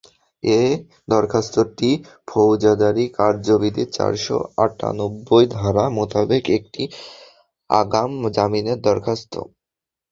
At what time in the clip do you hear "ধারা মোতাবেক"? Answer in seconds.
5.55-6.43